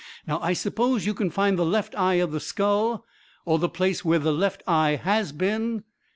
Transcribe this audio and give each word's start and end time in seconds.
Now, 0.25 0.39
I 0.39 0.53
suppose, 0.53 1.05
you 1.05 1.13
can 1.13 1.29
find 1.29 1.59
the 1.59 1.63
left 1.63 1.93
eye 1.93 2.15
of 2.15 2.31
the 2.31 2.39
skull, 2.39 3.05
or 3.45 3.59
the 3.59 3.69
place 3.69 4.03
where 4.03 4.17
the 4.17 4.33
left 4.33 4.63
eye 4.67 4.95
has 4.95 5.31
been. 5.31 5.83